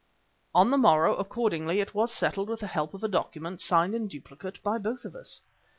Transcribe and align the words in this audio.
On 0.55 0.71
the 0.71 0.79
morrow 0.79 1.15
accordingly, 1.17 1.79
it 1.79 1.93
was 1.93 2.11
settled 2.11 2.49
with 2.49 2.61
the 2.61 2.65
help 2.65 2.95
of 2.95 3.03
a 3.03 3.07
document, 3.07 3.61
signed 3.61 3.93
in 3.93 4.07
duplicate 4.07 4.59
by 4.63 4.79
both 4.79 5.05
of 5.05 5.15
us. 5.15 5.41